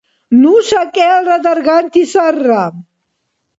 Нуша 0.41 0.83
кӀелра 0.95 1.37
дарганти 1.45 2.03
сарра. 2.11 2.65